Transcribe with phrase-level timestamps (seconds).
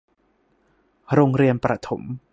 [1.13, 2.01] โรงเรียนประถม